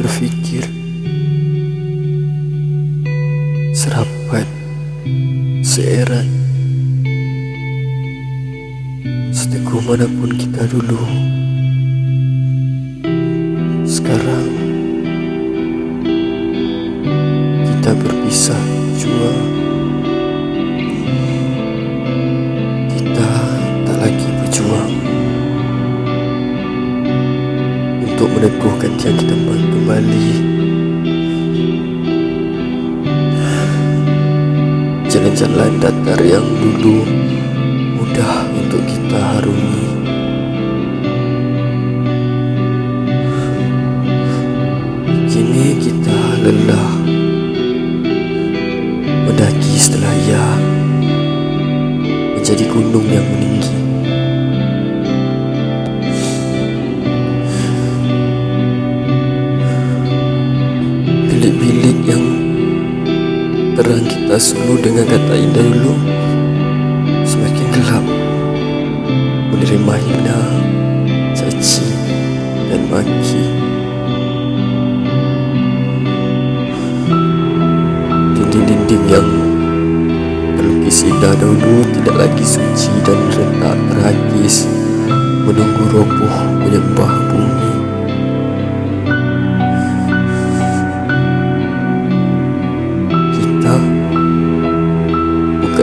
[0.00, 0.64] terfikir
[3.76, 4.48] serapat
[5.60, 6.24] seerat.
[9.28, 11.04] Seteguh manapun kita dulu.
[13.84, 14.48] Sekarang
[17.68, 18.64] kita berpisah
[18.96, 19.59] jua
[28.20, 30.28] untuk meneguhkan tiang kita kembali.
[35.08, 37.00] Jalan-jalan datar yang dulu
[37.96, 39.88] mudah untuk kita harungi.
[45.24, 46.92] Kini kita lelah
[49.24, 50.46] mendaki setelah ia
[52.36, 53.79] menjadi gunung yang meninggi
[63.90, 65.98] terang kita suluh dengan kata indah dulu.
[67.26, 68.04] Semakin gelap
[69.50, 70.40] menerima hina
[71.34, 71.90] caci
[72.70, 73.42] dan maki.
[78.38, 79.26] Dinding-dinding yang
[80.54, 84.70] terlukis indah dahulu tidak lagi suci dan retak terhakis
[85.42, 87.79] menunggu roboh menyembah bumi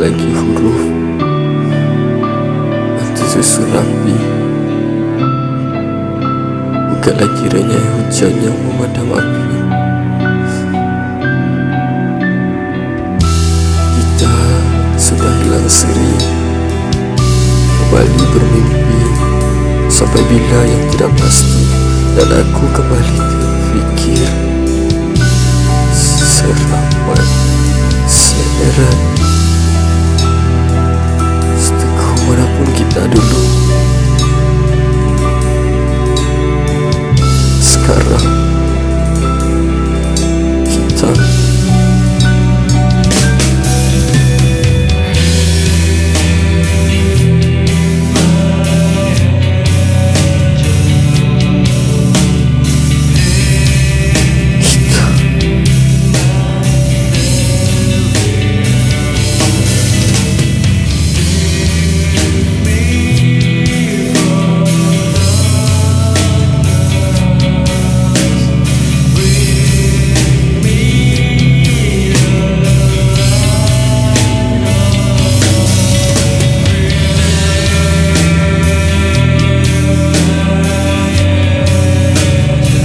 [0.00, 0.80] lagi huruf
[2.96, 4.16] nanti susun rapi
[6.88, 9.44] bukan lagi renyai hujan yang memadam api
[13.92, 14.34] kita
[14.96, 16.40] sudah hilang seri
[17.90, 19.00] kembali bermimpi.
[19.90, 21.66] Sampai bila yang tidak pasti
[22.14, 24.30] dan aku kembali terfikir
[25.92, 27.26] serapat
[28.06, 29.19] serat